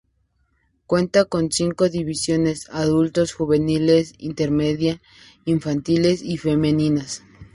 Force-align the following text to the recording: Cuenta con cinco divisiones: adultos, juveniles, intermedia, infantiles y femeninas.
Cuenta 0.87 1.25
con 1.25 1.51
cinco 1.51 1.87
divisiones: 1.87 2.67
adultos, 2.71 3.33
juveniles, 3.33 4.13
intermedia, 4.17 4.99
infantiles 5.45 6.23
y 6.23 6.39
femeninas. 6.39 7.21